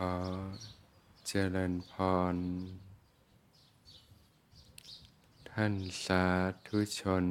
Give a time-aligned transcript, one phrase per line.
[0.12, 0.14] อ
[1.26, 1.92] เจริญพ
[2.34, 2.36] ร
[5.50, 5.74] ท่าน
[6.04, 6.24] สา
[6.66, 7.24] ธุชน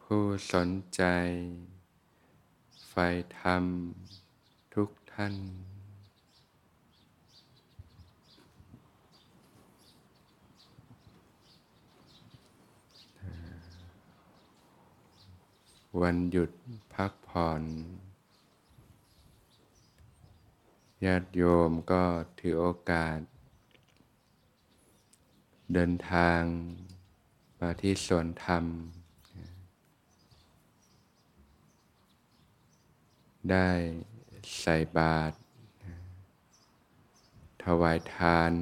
[0.00, 1.02] ผู้สนใจ
[2.88, 3.06] ใฝ่
[3.40, 3.64] ธรรม
[4.74, 5.34] ทุกท่าน
[16.00, 16.50] วันหยุด
[16.94, 17.62] พักผ่อน
[21.04, 22.04] ญาติโยมก็
[22.38, 23.18] ถือโอกาส
[25.72, 26.42] เดินทาง
[27.60, 28.64] มาที่สวนธรรม
[33.50, 33.70] ได้
[34.60, 35.36] ใส่บาตร
[37.62, 38.52] ถวายทาน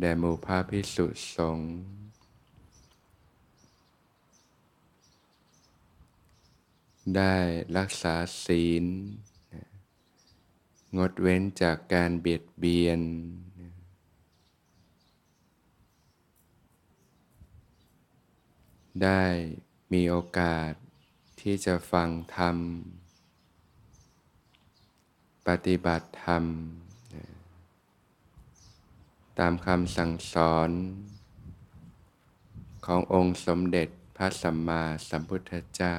[0.00, 1.70] แด่หมู่พระพิสุสงฆ์
[7.16, 7.36] ได้
[7.76, 8.84] รักษาศีล
[10.96, 13.00] งดเว้นจากการเบียดเบียน
[19.02, 19.24] ได้
[19.92, 20.72] มีโอกาส
[21.40, 22.56] ที่จะฟังธรรม
[25.46, 26.44] ปฏิบัติธรรม
[29.38, 30.70] ตามคำสั่งสอน
[32.86, 35.96] ขององค์สมเด็จพระสัมมาสัมพุทธเจ้า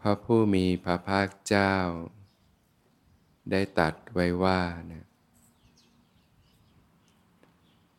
[0.00, 1.74] พระผู้มีพระภาคเจ้า
[3.50, 5.04] ได้ตัดไว้ว่านะ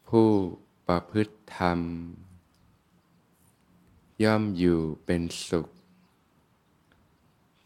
[0.10, 0.30] ผู้
[0.88, 1.80] ประพฤติธรรม
[4.24, 5.68] ย่อมอยู่เป็นสุข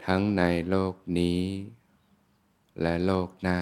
[0.06, 1.41] ทั้งในโลกนี้
[2.81, 3.59] และโลกหน้า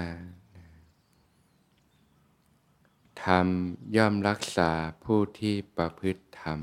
[3.25, 3.47] ธรรม
[3.95, 4.71] ย่อมรักษา
[5.03, 6.59] ผู้ที่ประพฤติธรรม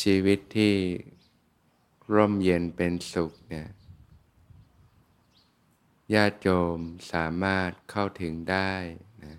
[0.00, 0.74] ชีวิตที่
[2.14, 3.68] ร่มเย็นเป็นสุขเนี่ย
[6.14, 6.78] ญาติโยม
[7.12, 8.72] สามารถเข้าถึงได้
[9.24, 9.36] นะ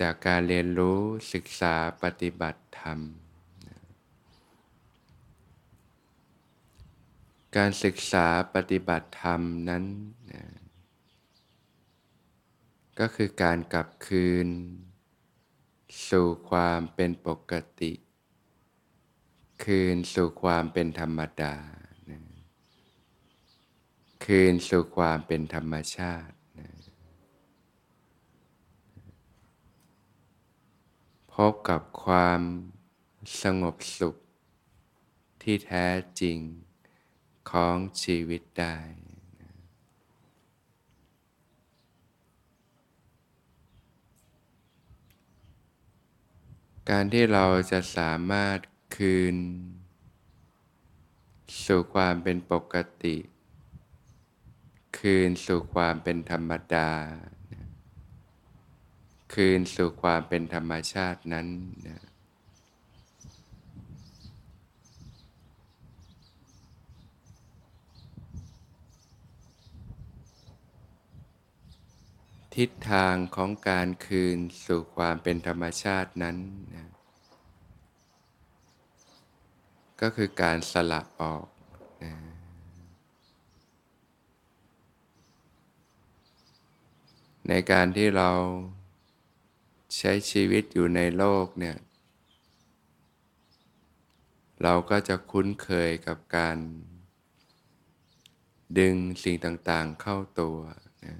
[0.00, 1.00] จากการเรียนรู้
[1.32, 2.98] ศึกษาปฏิบัติธรรม
[3.66, 3.78] นะ
[7.56, 9.84] การศึกษาปฏิบัติธรรมนั้น
[10.32, 10.44] นะ
[12.98, 14.48] ก็คือการกลับคืน
[16.08, 17.92] สู่ความเป็นปกติ
[19.64, 21.54] คืนสู่ความเป็นธรรมดา
[22.10, 22.20] นะ
[24.24, 26.70] คืนสู่ความเป็นธรรมชาตินะ
[31.32, 32.40] พบกับความ
[33.42, 34.16] สงบสุข
[35.42, 35.86] ที่แท้
[36.20, 36.38] จริง
[37.50, 38.76] ของชีวิตได้
[39.40, 39.52] นะ
[46.90, 48.58] การที่เราจะสามารถ
[48.98, 49.36] คืน
[51.66, 53.16] สู่ความเป็นปกติ
[54.98, 56.90] คืนสู่ความเป็นธรรมดา
[59.34, 61.48] คืนสู่ความเป็นธรรมชาตินั้น
[61.88, 62.02] นะ
[72.54, 76.36] ทิศทางของการคืนสู่ความเป็นธรรมชาตินั้น
[76.74, 76.97] นะ
[80.00, 81.46] ก็คือการสละออก
[82.04, 82.14] นะ
[87.48, 88.30] ในการที่เรา
[89.98, 91.76] ใช้ชีวิตอยู่ในโลกเนี่ย
[94.62, 96.56] เราก็จะคุ้นเคยกับการ
[98.78, 100.58] ดึงสิ่งต่างๆเข้าตัว
[101.04, 101.14] นะ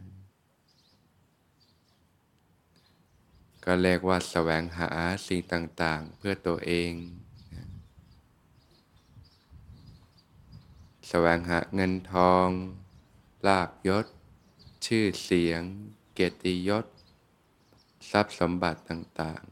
[3.64, 4.90] ก็เรียกว่าแสวงหา
[5.26, 6.92] สิ่งต่างๆ เพื่อตัวเอง
[7.54, 7.66] นะ
[11.08, 12.48] แสวงหาเงินทอง
[13.46, 14.06] ลาบยศ
[14.86, 15.62] ชื่อเสียง
[16.14, 16.86] เกียรติยศ
[18.10, 19.44] ทรัพย์สมบัติต่าง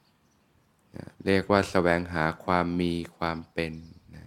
[0.00, 3.72] ๆนะเรียกว่าแสวงหาความมีความเป็น
[4.16, 4.26] นะ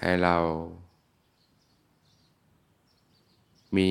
[0.00, 0.36] ให้เรา
[3.76, 3.90] มี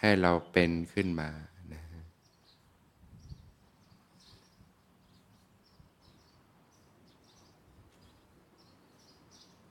[0.00, 1.30] ให้เราเป็นขึ้นมา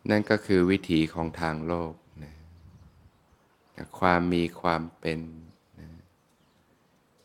[0.10, 1.94] นั่นก็คือวิถีของทางโลก
[2.24, 2.34] นะ
[4.00, 5.20] ความมีความเป็น
[5.80, 5.90] นะ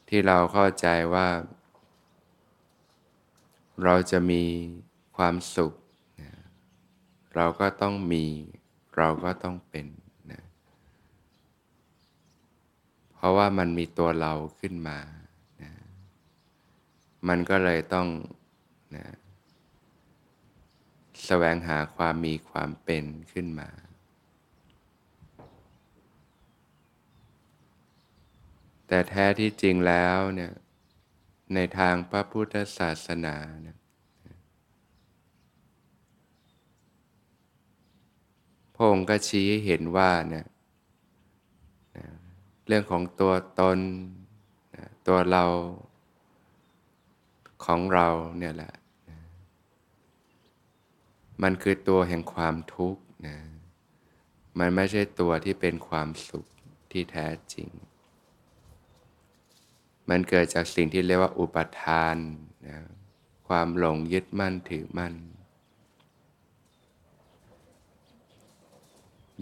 [0.08, 1.28] ที่เราเข้าใจว่า
[3.84, 4.44] เราจะมี
[5.16, 5.74] ความสุข
[6.20, 6.32] นะ
[7.34, 8.24] เราก็ต้องมี
[8.96, 9.86] เราก็ต้องเป็น
[10.32, 10.42] นะ
[13.14, 14.98] เพราะว่ามันมีตัวเราขึ้นมา
[15.62, 15.72] นะ
[17.28, 18.08] มันก็เลยต้อง
[18.96, 19.06] นะ
[21.24, 23.70] แสวงหาความมีความเป็นขึ้นมา
[28.86, 30.52] แต่แท้ที่จริงแล้วเนี่ย
[31.54, 33.78] ในทางพระพุทธศาสนาเนี่ย
[38.74, 40.46] พระองค์ก็ชี้ให้เห็นว่าเนี่ย
[42.66, 43.78] เรื่องของตัวตน
[45.06, 45.44] ตัวเรา
[47.64, 48.08] ของเรา
[48.38, 48.72] เนี่ยแหละ
[51.42, 53.36] มันคือตัวแห่งความทุกข์นะ
[54.58, 56.46] มันไม่ใช่ตัวที่เป็นความสุข
[56.90, 57.68] ที่แท้จริง
[60.08, 62.16] มันเกิดจากสิ่งที่เรียกว่าอุปทาน
[62.68, 62.78] นะ
[63.48, 65.14] ความหลงยึดมั่นถือมั่น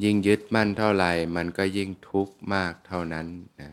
[0.03, 3.27] ยิ่งยึดมั่นเท่าไหร่ มันก็ยิ่งทุกข์มากเท่านั้น
[3.61, 3.71] นะ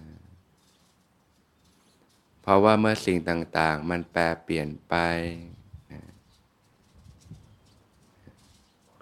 [2.42, 4.96] เพราะว่าเมื่อสิ่งต่างๆ มันแปรเปลี่ยนไป
[5.92, 6.02] นะ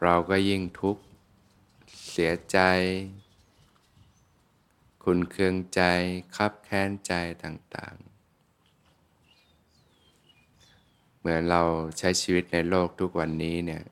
[0.03, 1.03] เราก็ยิ่งทุกข์
[2.11, 2.59] เสียใจ
[5.03, 5.81] คุณเคืองใจ
[6.35, 7.13] คับแค้นใจ
[7.43, 8.13] ต่างๆ
[11.19, 11.61] เหมือนเรา
[11.97, 13.83] ใช้ชีวิตในโลกทุกวันนี้เนี่ย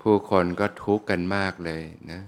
[0.00, 2.20] ผู้คนก็ทุกข์กันมากเลยนะ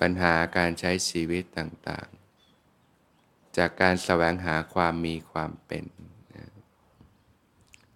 [0.00, 2.08] ปัญหาการใช้ชีวิตต่าง
[3.56, 5.84] จากการแสวงหาความมีความเป็น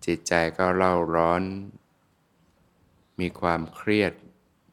[0.05, 1.43] จิตใจก็เล่าร้อน
[3.21, 4.13] มีความเครียด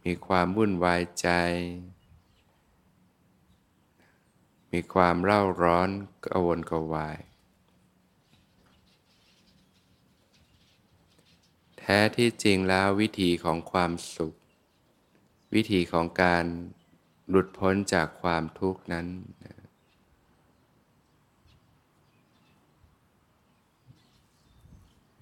[0.06, 1.30] มีความวุ่นวายใจ
[4.72, 5.90] มีความเล่าร้อน
[6.26, 7.18] กระวนกระวาย
[11.78, 14.34] แท้ที่จริงแล้ววิธีของความสุข
[15.54, 16.46] วิธีของการ
[17.30, 19.08] หลุดพ้นจากความทุกข์นั้น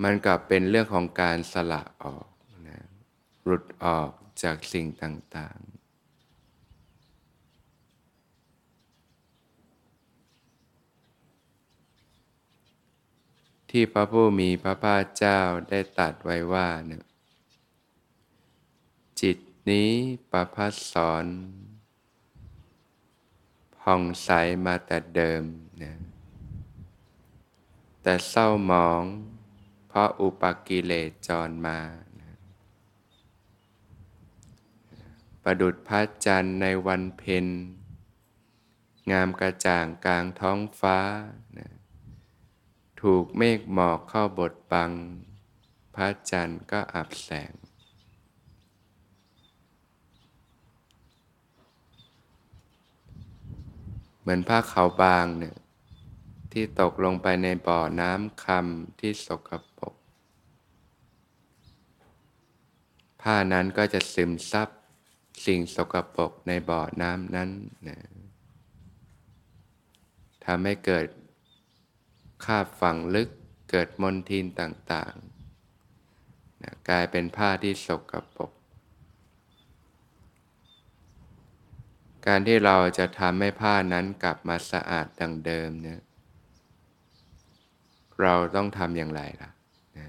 [0.04, 2.31] มันกลับเป็นเรื่องของการสละออก
[3.44, 4.12] หลุดออก
[4.44, 5.82] จากสิ่งต่างๆ
[13.70, 17.06] ที่พระผู้มีพระภาคเจ้าได้ตัดไว้ว่าเนี่ย
[19.22, 19.38] จิต
[19.70, 19.92] นี้
[20.32, 21.26] ประพัสสอน
[23.80, 24.30] ผ่องใส
[24.66, 25.44] มาแต่เดิม
[25.82, 25.94] นะ
[28.02, 29.04] แต่เศร้าหมอง
[29.88, 31.80] เพราะอุปกิเลสจรมา
[35.44, 37.46] ประดุดพระจันทร์ในวันเพ็ญ
[39.12, 40.98] งามกระจ่างกลางท้องฟ้า
[43.02, 44.92] ถูกเมฆหมอกเข้าบดบัง
[45.96, 47.54] พระจันทร์ก็อับแสง
[54.20, 55.56] เหมือนผ้าขาวบางเนี่ย
[56.52, 59.96] ที่ตกลงไปในบ่อน้ำคำที่สกปรก
[63.22, 64.70] ผ้านั้นก็จะซึมซับ
[65.46, 67.50] สิ่งสกปรกในบ่อน้ำนั้น
[67.88, 67.98] นะ
[70.46, 71.06] ทำให้เกิด
[72.46, 73.30] คาบฝังลึก
[73.72, 78.52] เกิดมลทินต่างๆนะกลายเป็นผ้าที่สกปรก
[82.28, 86.02] การที่เราจะทำให้ผ้านั้นกลับมาสะอาดดังเดิมเนี่ย
[88.22, 89.50] เราต้องทำอย่างไรล่ะ
[89.98, 90.08] นะ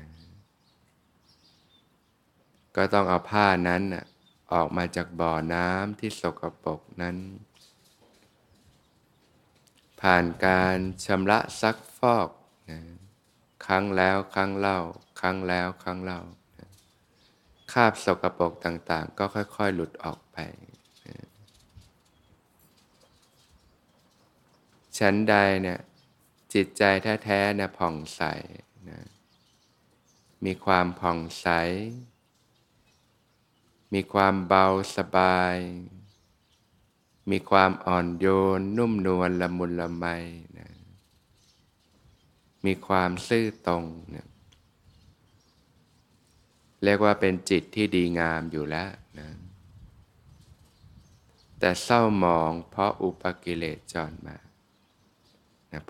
[2.77, 3.83] ก็ต้องเอาผ้านั้น
[4.53, 7.17] ออกมาจากบ่อน้ำที่สกปรกนั้น
[10.01, 12.31] ผ่านการชำระซักฟอก
[12.71, 12.81] นะ
[13.67, 14.79] ครั้งแล้วครั้งเล่า
[15.21, 16.21] ครั้งแล้วครั้งเล่า
[17.73, 20.39] คราบสกปรกต่างๆ ก็ค่อย ๆ หลุดออกไป
[24.99, 25.81] ชั้นใดเนี่ย
[26.55, 26.83] จิตใจ
[27.25, 28.23] แท้ๆเนี่ยผ่องใส
[28.91, 29.01] นะ
[30.45, 31.47] มีความผ่องใส
[33.93, 35.57] มีความเบาสบาย
[37.31, 38.27] มีความอ่อนโย
[38.59, 40.05] น นุ่มนวลละมุนละไม
[40.59, 40.71] นะ
[42.65, 43.85] มีความซื่อตรง
[44.15, 44.29] นะ
[46.85, 49.29] เรียกว่าเป็นจิตที่ดีงามอยู่แล้วนะ
[51.59, 54.39] แต่เศร้าหมองเพราะอุปกิเลสจรมา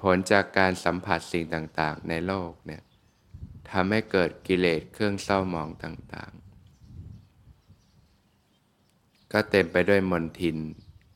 [0.00, 2.82] ผลจากการสัมผัสสิ่งต่าง ๆ ในโลกเนี่ย
[3.70, 6.32] ทำให้เกิดกิเลสเครื่องเศร้าหมองต่าง
[9.32, 10.58] ก็เต็มไปด้วยมนทิน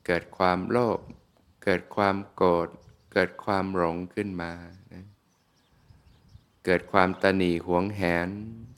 [0.06, 1.00] เกิดความโลภ
[1.64, 2.68] เกิดความโกรธ
[3.12, 4.52] เกิดความหลงขึ้นมา
[4.92, 5.04] นะ
[6.64, 8.28] เกิดความตนีหวงแหน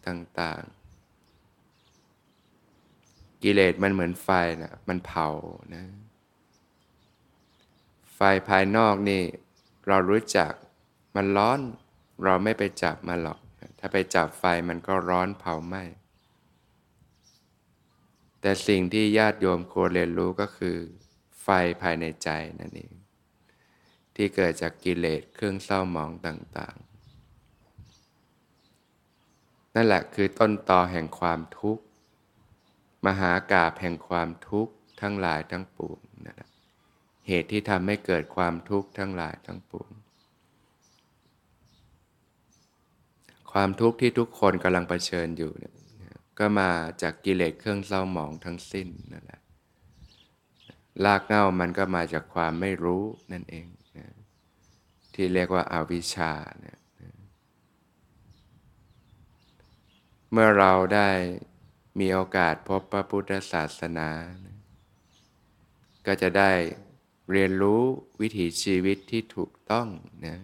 [0.06, 4.28] ต่างๆ กิเลสมันเหมือนไฟ
[4.62, 5.28] นะมันเผา
[5.74, 5.84] นะ
[8.14, 9.22] ไฟภายนอกนี่
[9.88, 10.52] เรารู้จัก
[11.16, 11.60] มันร้อน
[12.24, 13.38] เราไม่ไปจับมันหรอก
[13.78, 15.82] ถ้าไปจับไฟมันก็ร้อนเผาไหม้
[18.40, 20.76] แต่สิ่งที่ญาติโยมควรเรียนรู้ก็คือ
[21.42, 21.48] ไฟ
[21.82, 22.28] ภายในใจ
[22.60, 22.92] นั่นเอง
[24.14, 26.86] ที่เกิดจากกิเลสเครื่องเศร้าหมองต่าง ๆ
[29.74, 31.82] นั่นแหละคือต้นตอแห่งความทุกข์
[33.06, 36.50] มหากาบแห่งความทุกข์ทั้งหลายทั้งปวงนั่นแหละ
[37.26, 39.90] เหตุที่ทำให้เกิดความทุกข์ทั้งหลายทั้งปวง
[43.52, 45.74] ความทุกข์ที่ทุกคนกำลังเผชิญอยู่เนี่ย
[46.38, 46.70] ก็มา
[47.02, 49.40] จากกิเลสเครื่องเศร้าหมองทั้งสิ้นนั่นแหละ
[51.04, 53.66] ลากเง่ามันก็มาจากความไม่รู้นั่นเอง
[53.96, 54.06] นะ
[55.14, 56.78] ที่เรียกว่าอาวิชชาเนี่ย
[60.32, 61.10] เมื่อเราได้
[62.00, 64.10] มีโอกาสพบพระพุทธศาสนา
[66.06, 66.52] ก็จะได้
[67.32, 67.82] เรียนรู้
[68.20, 69.88] วิถีชีวิตที่ถูกต้อง
[70.26, 70.38] นะ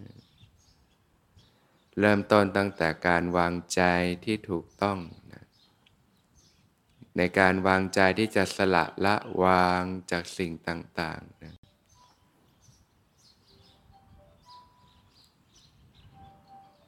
[1.99, 3.81] เริ่มต้นตั้งแต่การวางใจ
[4.25, 4.97] ที่ถูกต้อง
[7.17, 9.81] ในการวางใจที่จะสละละวาง
[10.11, 11.55] จากสิ่งต่างๆนะ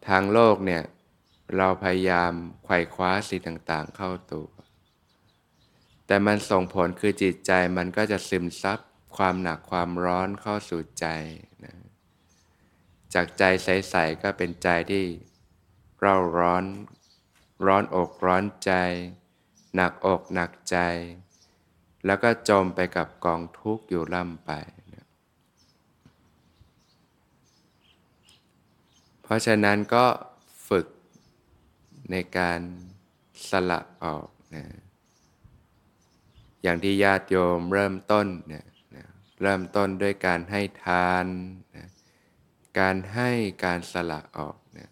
[0.07, 0.83] ทางโลกเนี่ย
[1.57, 2.33] เราพยายาม
[2.65, 3.41] ไขว่คว้าสิ่ง
[3.71, 4.49] ต่างๆ เข้าตัว
[6.07, 8.79] แต่มันส่งผลคือจิตใจมันก็จะซึมซับ
[9.17, 11.07] ความหนักความร้อนเข้าสู่ใจ
[11.63, 11.73] นะ
[13.13, 15.05] จากใจใสๆก็เป็นใจที่
[15.99, 16.65] เร่าร้อน
[17.65, 18.71] ร้อนอกร้อนใจ
[19.77, 20.77] หนักอกหนักใจ
[22.05, 24.51] แล้วก็จมไปกับกองทุกข์อยู่ล่ำไป
[24.93, 25.05] นะ
[29.21, 30.05] เพราะฉะนั้นก็
[30.67, 30.87] ฝึก
[32.11, 32.59] ในการ
[33.49, 34.65] สละออกนะ
[36.63, 38.65] อย่างที่ญาติโยมเริ่มต้นเนี่ย
[39.41, 41.25] เริ่มต้นด้วยการให้ทาน
[41.75, 41.87] นะ
[42.79, 43.29] การให้
[43.65, 44.89] การสละออกนะ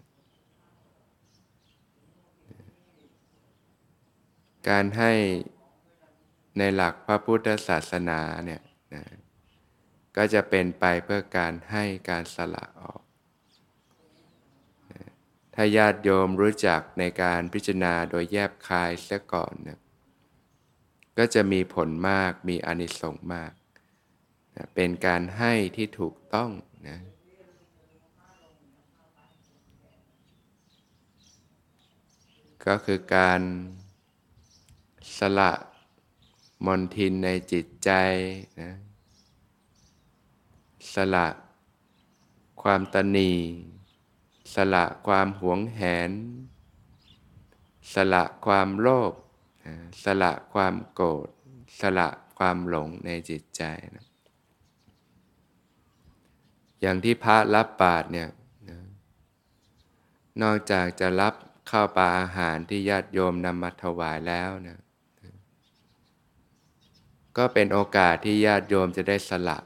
[4.70, 5.12] การให้
[6.58, 8.62] ในหลักพระพุทธศาสนาเนี่ย
[8.94, 9.04] นะ
[10.18, 13.02] ก็จะเป็นไปเพื่อการให้การสละออก
[15.54, 19.80] ถ้าญาติโยมรู้จักในการพิจารณาโดยแยบคายเสียก่อนเนี่ย
[21.18, 23.54] ก็จะมีผลมากมีอนิสงส์มาก
[24.56, 26.52] นะเป็นการให้ที่ถูกต้อง
[26.90, 27.00] นะ
[32.66, 33.42] ก็คือการ
[35.18, 35.52] สละ
[36.66, 37.92] มนทินในจิตใจ
[38.62, 38.72] นะ
[40.94, 41.28] สละ
[42.62, 43.32] ความตนี
[44.54, 46.12] สละความหวงแหน
[47.94, 49.14] สละความโลภ
[50.04, 51.28] สละความโกรธ
[51.80, 53.62] สละความหลงในจิตใจ
[53.96, 54.06] นะ
[56.82, 58.30] อย่างที่พระรับบาตรเนี่ย
[58.70, 58.80] นะ
[60.42, 61.34] นอกจากจะรับ
[61.70, 64.80] ข้าวปลาอาหารที่ญาติโยมนำมาถวายแล้วนะ
[67.38, 69.58] ก็เป็นโอกาสที่ญาติโยมจะได้สละ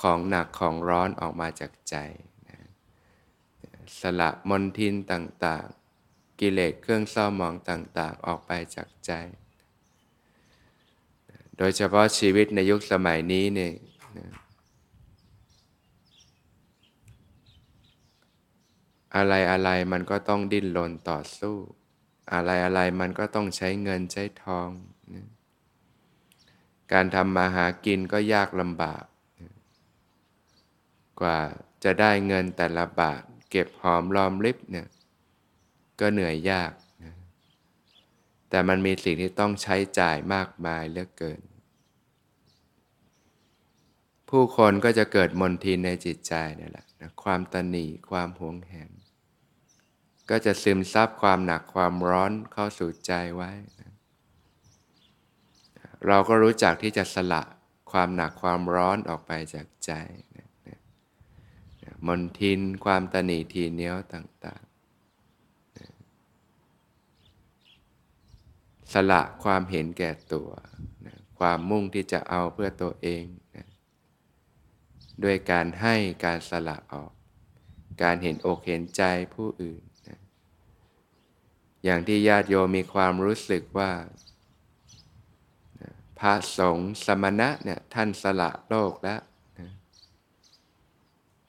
[0.00, 1.96] ของหนักของร้อนออกมาจากใจ
[2.48, 2.58] นะ
[4.00, 9.12] สละมนทินต่างๆ กิเลสเครื่องเศร้าหมองต่างๆ ออกไปจากใจ
[11.58, 13.74] โดยเฉพาะชีวิตในยุคสมัยนี้เนี่ย
[19.16, 21.56] อะไรอะไรมันก็ต้องดิ้นรนต่อสู้
[22.32, 24.68] อะไรอะไรมันก็ต้องใช้เงินใช้ทอง
[26.92, 29.04] การทำมาหากินก็ยากลำบาก
[31.20, 31.38] กว่า
[31.84, 34.88] จะได้เงินแต่ละบาท เก็บหอมรอมริบเนี่ย
[36.00, 36.72] ก็เหนื่อยยาก
[37.04, 37.14] นะ
[38.50, 41.40] แต่มันมีสิ่งที่ต้องใช้จ่ายมากมายเหลือเกิน
[44.28, 48.90] ผู้คนก็จะเกิดมนทินในจิตใจนี่แหละนะความตนีความหวงแหน
[50.30, 53.79] ก็จะซึมซับความหนักความร้อนเข้าสู่ใจไว้น
[56.06, 57.42] เราก็รู้จักที่จะสละ
[57.92, 59.92] ความหนักความร้อนออกไปจากใจ
[60.36, 60.48] นะ
[61.82, 65.88] นะมนทินความตนีทีเนี้ยวต่างๆนะ
[68.92, 70.50] สละความเห็นแก่ตัว
[71.06, 73.24] นะความมุ่งที่จะเอาเพื่อตัวเอง
[73.56, 73.66] นะ
[75.22, 77.12] ด้วยการให้การสละออก
[78.02, 79.02] การเห็นอกเห็นใจ
[79.34, 79.82] ผู้อื่น
[81.84, 83.90] อย่างที่ญาติโยมมีความรู้สึกว่า
[86.20, 89.20] พระสงฆ์สมณะเนี่ยท่านสละโลกแล้ว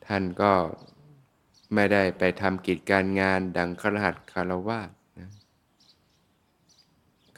[0.07, 0.53] ท่านก็
[1.73, 4.81] ไม่ได้ไปทำกิจการงานดังครหัสคารวะ
[5.19, 5.29] นะ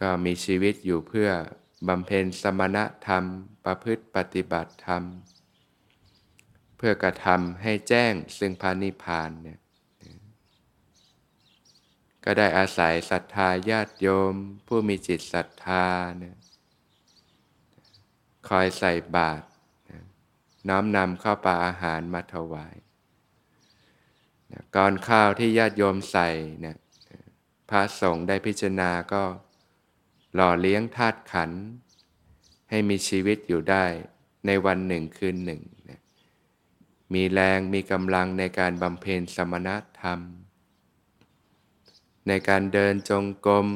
[0.01, 1.29] ก็มีชีวิตอยู่เพื่อ
[1.87, 3.23] บำเพ็ญสมณะธรรม
[3.65, 5.03] ประพฤติปฏิบัติธรรม
[6.77, 9.59] เพื่อกระทำให้แจ้งซึ่งพานิพานเนี่ย
[12.23, 14.33] ก็ได้อาศัยศรัทธาญาติโยม
[14.67, 15.85] ผู้มีจิตศรัทธา
[16.19, 16.35] เนี่ย
[18.49, 19.45] คอยใส่บาตร
[20.69, 22.75] น้อมนำข้าวปลาอาหารมาถวาย
[24.75, 26.29] ก่อนข้าวที่ญาติโยมใส่
[26.61, 26.77] เนี่ย
[27.69, 29.23] พระสงฆ์ได้พิจารณาก็
[30.35, 31.51] หล่อเลี้ยงธาตุขัน
[32.69, 33.85] ให้มีชีวิตอยู่ได้
[34.45, 36.01] ในวันหนึ่งคืนหนึ่งนะ
[37.13, 39.69] มีแรงมีกำลังในการบำเพ็ญสมณ
[40.01, 40.19] ธรรม
[42.27, 43.67] ในการเดินจงกรม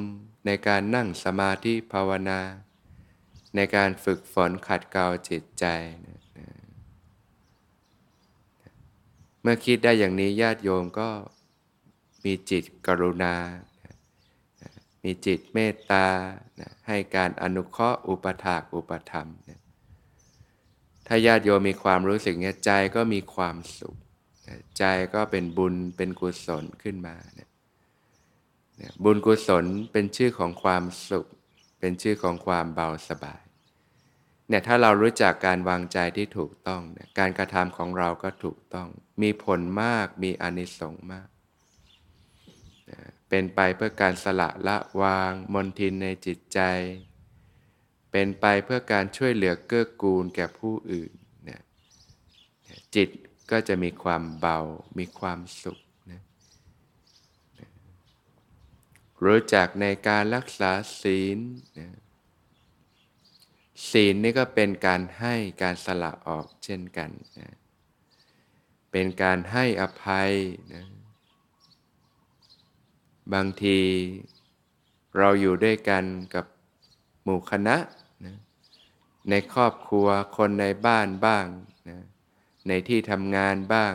[0.45, 2.39] ในการนั่งสมาธิภาวนา
[3.56, 5.66] ในการฝึกฝนขัดเกลาจิตใจ
[6.06, 6.20] นะ
[9.42, 11.10] เมื่อคิดได้อย่างนี้ญาติโยมก็
[12.24, 13.36] มีจิตกรุณา
[15.04, 16.08] มีจิตเมตตา
[16.88, 19.30] ให้การอนุเคราะห์อุปถากอุปธรรม
[21.08, 23.96] ถ้าญาติโยมมีความรู้สึกเนี้ยใจก็มีความสุข
[24.77, 27.16] ใจก็เป็นบุญเป็นกุศลขึ้นมา
[29.04, 31.27] บุญกุศลเป็นชื่อของความสุข
[31.79, 33.43] เป็นชื่อของความเบาสบาย
[34.48, 38.88] เนี่ยถ้าเรารู้จักการวางใจที่ถูกต้องเนี่ยการกระทำของเราก็ถูกต้อง
[39.22, 41.27] มีผลมากมีอนิสงส์มาก
[43.29, 46.60] เป็นไปเพื่อการสละละวางมนทินในจิตใจ
[48.12, 51.12] เป็นไปเพื่อการช่วยเหลือเกื้อกูลแก่ผู้อื่น
[51.43, 51.62] เนี่ย
[52.96, 53.10] จิต
[53.51, 54.60] ก็จะมีความเบา
[55.00, 55.79] มีความสุข
[56.12, 56.22] นะ
[59.25, 60.71] รู้จักในการรักษา
[61.01, 61.38] ศีล
[61.79, 61.89] นะ
[63.89, 67.09] ศีลนี่ก็เป็นการให้การสละออกเช่นกัน
[67.39, 67.55] นะ
[68.91, 70.31] เป็นการให้อภัย
[70.74, 70.86] นะ
[73.34, 73.80] บางที
[75.17, 76.03] เราอยู่ด้วยกัน
[76.36, 76.45] กับ
[77.23, 77.77] หมู่คณะ
[78.25, 78.36] นะ
[79.30, 81.45] ในครอบครัวคนในบ้านบ้าง
[81.89, 81.97] นะ
[82.67, 83.93] ในที่ทำงานบ้าง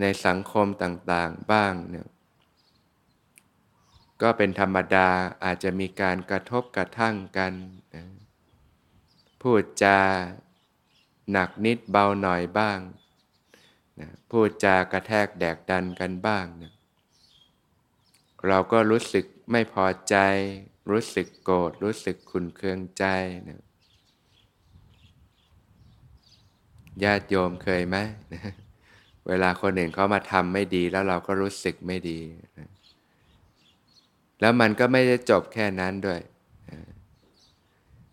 [0.00, 2.06] ในสังคมต่างๆบ้างเนี่ย
[4.22, 5.08] ก็เป็นธรรมดา
[5.44, 7.52] อาจจะมีการกระทบกระทั่งกัน
[7.94, 8.04] นะ
[9.42, 9.98] พูดจา
[11.32, 12.78] หนักนิดเบาหน่อยบ้าง
[14.00, 16.72] นะพูดจากระแทกแดกดันกันบ้างนะ
[18.48, 20.16] เราก็รู้สึกไม่พอใจ
[20.90, 23.04] รู้สึกโกรธรู้สึกขุนเคืองใจ
[23.48, 23.60] นะ
[27.04, 27.96] ญาติโยมเคยไหม
[28.34, 28.52] นะ
[29.28, 32.20] เวลาคนอื่นเขามาทำไม่ดีแล้วเราก็รู้สึกไม่ดี
[32.58, 32.68] นะ
[34.40, 36.20] แล้วมันก็ไม่ได้จบแค่นั้นด้วย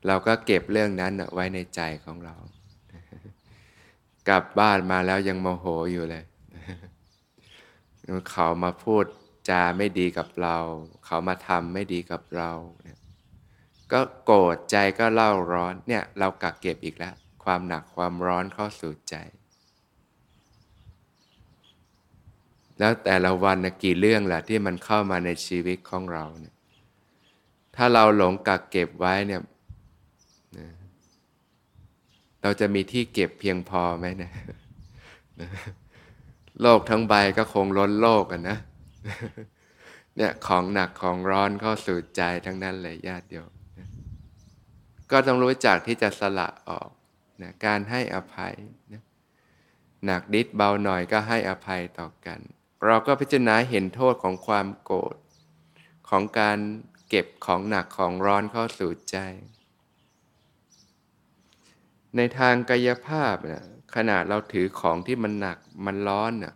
[0.08, 2.36] เราก็เก็บเรื่องนั้นไว้ในใจของเรา
[4.30, 6.24] กลับบ้านมาแล้วยังโมโหอยู่เลย
[8.32, 9.06] เขามาพูด
[9.50, 10.58] จาไม่ดีกับเรา
[11.06, 12.52] เขามาทำไม่ดีกับเรา
[12.84, 13.00] เนี่ย
[13.92, 19.16] ก็โกรธใจก็เล่าร้อนเนี่ยเรากักเก็บอีกแล้ว ความหนักความร้อนเข้าสู่ใจ
[22.80, 26.56] แล้วแต่ละวันนะกี่เรื่องแหละที่มันเข้ามาในชีวิตของเราเนี่ย
[27.76, 29.42] ถ้าเราหลงกักเก็บไว้เนี่ย
[32.42, 34.32] เราจะมีที่เก็บเพียงพอไหมเนะ
[36.62, 38.58] โลกทั้งใบก็คงล้นโลกอะนะ
[40.18, 43.52] เนี่ยของหนักของร้อนเข้าสู่ใจทั้งนั้นเลยญาติโยม
[45.12, 46.90] ก็ต้องรู้จักที่จะสละออก
[47.42, 48.54] นะการให้อภัย
[48.94, 49.04] นะ
[50.06, 52.40] หนักดิดเบาหน่อยก็ให้อภัยต่อกัน
[52.86, 55.16] เราก็พิจารณาเห็นโทษของความโกรธ
[56.10, 56.58] ของการ
[57.10, 59.18] เก็บของหนักของร้อนเข้าสู่ใจ
[62.16, 63.64] ในทางกายภาพเนี่ย
[63.96, 66.56] ขนาดเราถือของที่มันหนักมันร้อนเนี่ย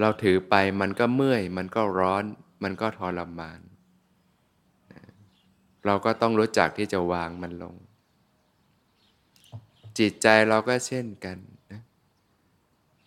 [0.00, 2.24] เราถือไปมันก็เมื่อย มันก็ร้อน
[2.62, 3.60] มันก็ทรมาน
[5.86, 7.74] เราก็ต้องรู้จักที่จะวางมันลง
[9.98, 11.38] จิตใจเราก็เช่นกัน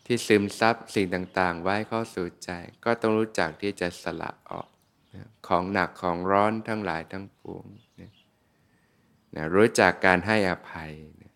[0.06, 2.50] ที่ซึมซับสิ่งต่างๆ ไว้เข้าสู่ใจ
[2.86, 4.68] ก็ต้องรู้จักที่จะสละออก
[5.48, 7.66] ของหนักของร้อนทั้งหลายทั้งปวง
[8.02, 8.12] นะ
[9.36, 10.92] นะรู้จักการให้อภัย
[11.22, 11.34] นะ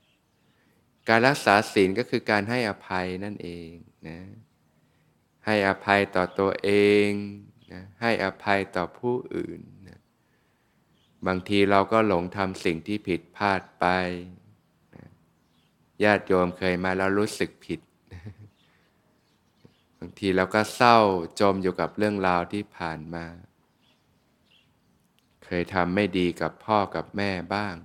[1.09, 3.69] การรักษาศีลก็คือการให้อภัยนั่นเอง
[4.07, 4.19] นะ
[5.45, 6.71] ให้อภัยต่อตัวเอ
[7.07, 7.09] ง
[7.71, 9.99] นะให้อภัยต่อผู้อื่นนะ
[11.27, 13.85] บางทีเราก็หลงทำสิ่งที่ผิดพลาดไป
[14.95, 15.05] นะ
[16.03, 17.79] ญาติโยมเคยมาแล้วรู้สึกผิด
[19.99, 20.97] บางทีเราก็เศร้า
[21.39, 23.25] จมอยู่กับเรื่องราวที่ผ่านมา
[25.45, 27.75] เคยทำไม่ดีกับพ่อกับแม่บ้าง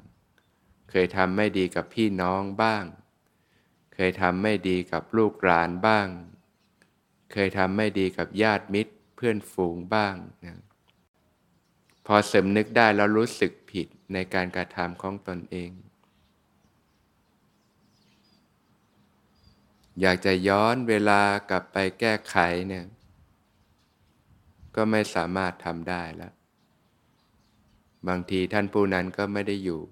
[0.91, 2.85] เคยทำไม่ดีกับพี่น้องบ้าง
[3.95, 6.09] เคยทำไม่ดีกับลูกหลานบ้าง
[7.33, 10.61] เคยทำไม่ดีกับญาติมิตรเพื่อนฝูงบ้างนะ
[12.07, 15.71] พอสำนึกได้แล้วรู้สึกผิดในการกระทำของตนเอง
[20.01, 22.37] อยากจะย้อนเวลากลับไปแก้ไข
[22.69, 22.85] เนี่ย
[24.77, 26.33] ก็ไม่สามารถทำได้แล้ว
[28.09, 29.83] บางทีท่านผู้นั้นก็ไม่ได้อยู่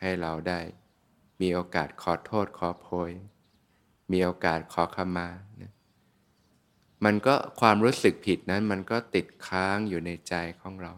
[0.00, 0.60] ให้เราได้
[1.40, 3.10] มีโอกาสขอโทษขอโพย
[4.12, 5.28] มีโอกาสขอขมา
[5.62, 5.72] นะ
[7.04, 10.92] มันก็ความรู้สึกผิดนั้นมันก็ติดค้างอยู่ในใจของเรา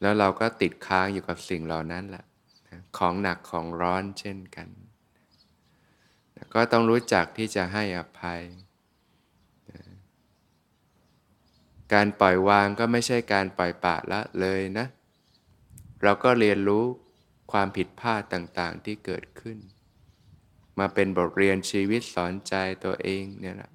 [0.00, 2.25] แล้วเราก็ติดค้างอยู่กับสิ่งเหล่านั้นแหละ
[2.98, 4.68] ของหนักของร้อนเช่นกัน
[6.54, 8.42] ก็ต้องรู้จักที่จะให้อภัย
[11.92, 14.86] การปล่อยวางก็ไม่ใช่การปล่อยปะละเลยนะ
[16.02, 16.84] เราก็เรียนรู้
[17.52, 19.58] ความผิดพลาดต่างๆที่เกิดขึ้น
[20.78, 22.54] มาเป็นบทเรียนชีวิตสอนใจ
[22.84, 23.70] ตัวเองเนี่ยแหละ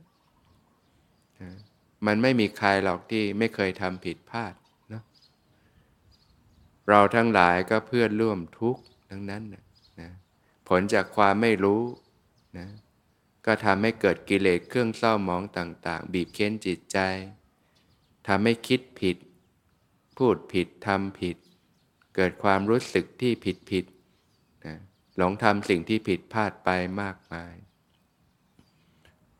[2.05, 4.53] มันไม่มีใครหรอกที่ไม่เคยทำผิดพลาด
[4.93, 5.01] นะ
[6.89, 8.81] เราทั้งหลายก็เพื่อนร่วมทุกข์
[9.11, 9.63] ทั้งนั้นนะ
[9.99, 10.09] นะ
[10.67, 11.81] ผลจากความไม่รู้
[12.57, 12.67] นะ
[13.45, 16.97] ก็ทำให้เกิดกิเลสเครื่องเศร้าหมองต่าง ๆ บีบเค้นจิตใจ
[18.27, 19.17] ทำให้คิดผิด
[20.17, 21.37] พูดผิดทำผิด
[22.15, 23.85] เกิดความรู้สึกที่ผิดผิด
[24.65, 24.75] นะ
[25.17, 26.69] หลงทำสิ่งที่ผิดพลาดไป
[27.01, 27.53] มากมาย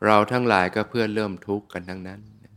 [0.04, 2.54] เราทั้งหลายก็เพื่อเริ่มทุกข์กันทั้งนั้นนะ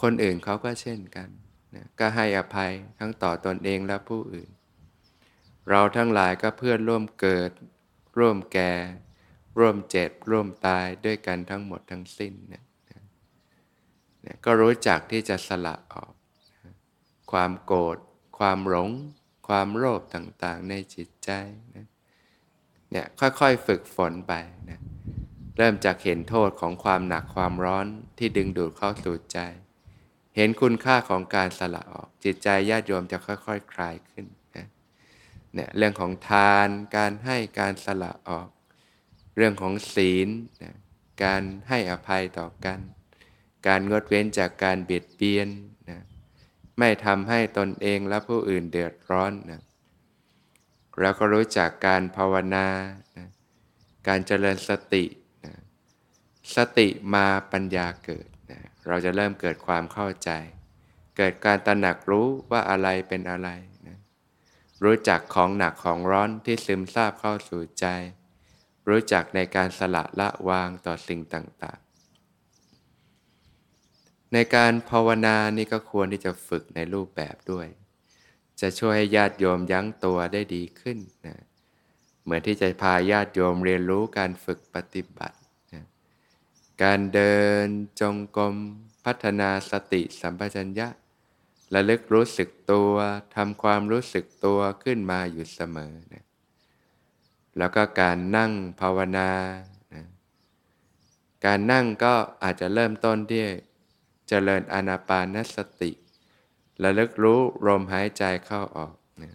[0.00, 1.28] คนอื่นเขาก็เช่นกัน
[1.74, 4.50] นะก็ให้อภัยทั้งต่อตอนเองและผู้อื่น
[5.68, 7.50] เราทั้งหลายก็เพื่อนร่วมเกิด
[8.18, 8.72] ร่วมแก่
[9.58, 12.64] ร่วมเจ็บ ร่วมตายด้วยกันทั้งหมดทั้งสิ้นเนี่ย
[14.24, 16.12] นก็รู้จักที่จะสละออก
[17.32, 17.98] ความโกรธ
[18.38, 18.90] ความหลง
[19.48, 21.30] ความโลภต่างๆ ในจิตใจ
[21.76, 21.86] นะ
[22.90, 24.32] เนี่ยค่อยๆฝึกฝนไป
[24.70, 24.80] นะ
[25.56, 27.86] เริ่มจากเห็นโทษของความหนักความร้อน
[28.18, 29.38] ที่ดึงดูดเข้าสู่ใจ
[30.36, 34.26] เห็นคุณค่าของการสละออก จิตใจญาติโยมจะค่อยๆคคลายขึ้น
[35.54, 38.48] เนี่ยเรื่องของทานการให้การสละออก
[39.36, 40.28] เรื่องของศีล
[40.62, 40.74] นะ
[41.24, 42.78] การให้อภัยต่อกัน
[43.66, 45.48] การงดเว้นจากการเบียดเบียน
[45.90, 46.00] นะ
[46.78, 49.62] ไม่ทำให้ตนเองและผู้อื่นเดือดร้อนนะ
[51.00, 52.66] แล้วก็รู้จักการภาวนา
[53.16, 53.26] นะ
[54.08, 55.04] การเจริญสติ
[55.46, 55.54] นะ
[56.56, 60.30] สติมาปัญญาเกิดนะเราจะเริ่มเกิดความเข้าใจ
[61.16, 63.48] เกิดการตระหนักรู้ว่าอะไรเป็นอะไร
[64.84, 67.86] รู้จักของหนักของร้อนที่ซึมซาบเข้าสู่ใจ
[68.88, 71.82] รู้จักในการสละละวางต่อสิ่งต่างๆ
[74.32, 77.66] ในการภาวนานี่ก็ควรที่จะฝึกในรูปแบบด้วย
[78.60, 81.36] จะช่วยให้ญาติโยมยั้งตัวได้ดีขึ้นนะ
[82.22, 85.38] เหมือนที่จะพาญาติโยมเรียนรู้การฝึกปฏิบัติ
[85.74, 85.84] นะ
[86.82, 87.66] การเดิน
[88.00, 88.54] จงกรม
[89.04, 90.88] พัฒนาสติสัมปชัญญะ
[91.74, 92.94] ระลึกรู้สึกตัว
[93.36, 96.24] ทำความรู้สึกตัวขึ้นมาอยู่เสมอนะ
[97.58, 99.30] แล้วก็การนั่งภาวนา
[99.94, 100.04] นะ
[101.46, 103.44] การนั่งก็อาจจะเริ่มต้นที่
[104.28, 105.90] เจริญอานาปานสติ
[106.82, 109.32] ระลึกรู้ลมหายใจเข้าออกนะ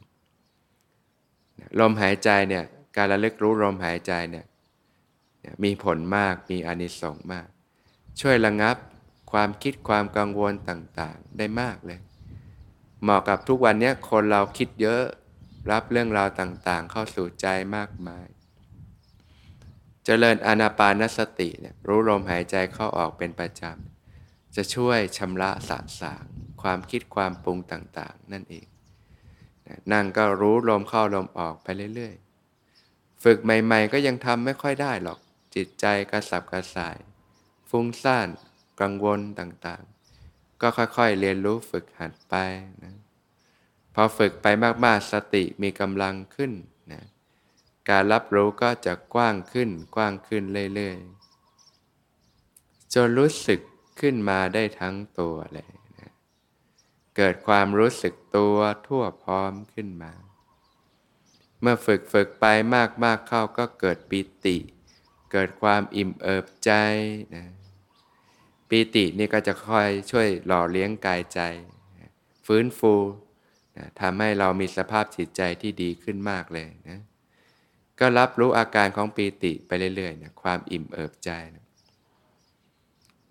[1.79, 2.63] ลมหายใจเนี่ย
[2.95, 4.45] การระลึกรู้ลมหายใจเนี่ย
[5.63, 7.47] มีผลมากมีอานิสงส์มาก
[8.21, 8.75] ช่วยระงับ
[9.31, 11.99] ความคิดความกังวลต่างๆ ได้มากเลย
[13.01, 15.03] เหมาะกับทุกวันนี้คนเราคิดเยอะ
[15.71, 18.27] รับเรื่องราวต่างๆ เข้าสู่ใจมากมาย
[20.05, 26.25] เจริญอานาปานสติเนี่ยรู้ลมหายใจเข้าออกเป็นประจำ จะช่วยชำระสะสาง
[26.61, 28.67] ความคิดความปรุงต่างๆ นั่นเอง
[29.93, 35.19] นั่งก็รู้ลมเข้าลมออกไปเรื่อยๆ ฝึกใหม่ๆ ก็ยังทำไม่ค่อยได้หรอก
[35.55, 36.97] จิตใจกระสับกระส่าย
[37.69, 38.27] ฟุ้งซ่าน
[38.81, 39.96] กังวลต่างๆ
[40.61, 42.35] ก็ค่อยๆ เรียนรู้ฝึกหัดไป
[42.83, 42.95] นะ
[43.93, 44.47] พอฝึกไป
[44.85, 46.51] มากๆสติมีกำลังขึ้น
[46.91, 47.03] นะ
[47.89, 50.43] การรับรู้ก็จะกว้างขึ้นกว้างขึ้น
[50.73, 53.59] เรื่อยๆจนรู้สึก
[53.99, 56.11] ขึ้นมาได้ทั้งตัวเลยนะ
[57.15, 60.13] เกิดความรู้สึกตัวทั่วพร้อมขึ้นมา
[61.61, 62.45] เมื่อฝึกฝึกไป
[63.03, 64.57] มากๆเข้าก็เกิดปิติ
[65.31, 66.71] เกิดความอิ่มเอิบใจ
[67.35, 67.45] นะ
[68.69, 71.39] ปีตินี่ก็จะคอยช่วยหล่อเลี้ยงกายใจ
[72.45, 72.93] ฟื้นฟู
[74.01, 76.99] ทำให้เรามีสภาพจิตใจที่ดีขึ้นมากเลยนะ
[77.99, 81.65] ก็รับรู้อาการของปีติไปเรื่อยๆนะความอิ่มเอิบใจนะ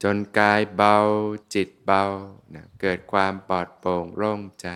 [0.03, 0.97] จนกายเบา
[1.55, 2.05] จิตเบา
[2.55, 4.69] นะเกิดความปลอดโปร่งโล่งใจ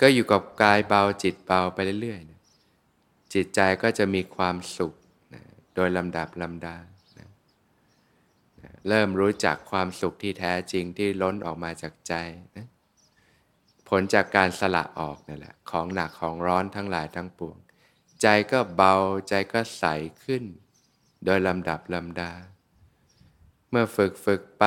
[0.00, 2.40] ก็อยู่กับกายเบาจิตเบาไปเรื่อยๆนะ
[3.34, 4.92] จิตใจก็จะมีความสุข
[5.34, 5.42] นะ
[5.74, 6.76] โดยลำดับลำดา
[8.88, 12.14] เริ่มรู้จักความสุขที่แท้จริงที่ล้นออกมาจากใจ
[12.56, 12.66] นะ
[13.88, 17.56] ผลจากการสละออกนั่นแหละ ของหนักของร้อนทั้งหลายทั้งปวง
[18.22, 18.94] ใจก็เบา
[19.28, 19.84] ใจก็ใส
[20.24, 20.44] ขึ้น
[21.24, 22.32] โดยลำดับลำดา
[23.70, 24.64] เมื่อฝึกฝึกไป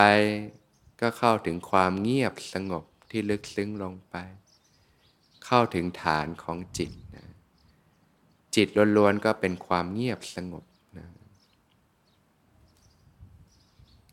[1.01, 4.15] ก็เข้าถึงความเงียบสงบที่ลึกซึ้งลงไป
[5.45, 7.27] เข้าถึงฐานของจิตนะ
[8.55, 10.65] จิตล้วนๆก็เป็นความเงียบสงบ
[10.97, 11.07] นะ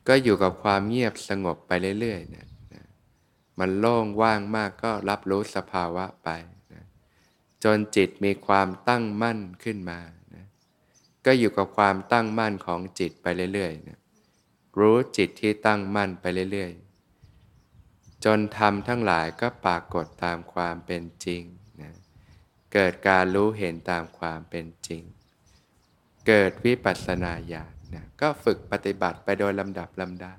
[0.09, 2.85] ก็อยู่กับความเงียบสงบไปเรื่อยๆนะนะ
[3.59, 6.29] มันโล่งว่างมากก็รับรู้สภาวะไป
[6.73, 6.85] นะ
[7.65, 10.01] จนจิตมีความตั้งมั่นขึ้นมา
[10.35, 10.45] นะ
[11.27, 13.99] ก็อยู่กับความตั้งมั่นของจิตไปเรื่อยๆนะ
[14.79, 21.43] รู้จิตที่ตั้งมั่นไปเรื่อยๆ จนทำทั้งหลายก็ปรากฏตามความเป็นจริง
[21.83, 21.93] นะ
[22.73, 25.03] เกิดการรู้เห็นตามความเป็นจริง
[26.27, 30.39] เกิดวิปัสสนาญาณ นะก็ฝึกปฏิบัติไปโดยลำดับลำดับ